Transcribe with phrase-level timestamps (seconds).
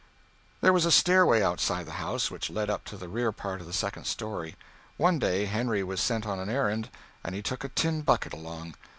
[0.61, 3.67] There was a stairway outside the house, which led up to the rear part of
[3.67, 4.55] the second story.
[4.97, 6.89] One day Henry was sent on an errand,
[7.23, 8.73] and he took a tin bucket along.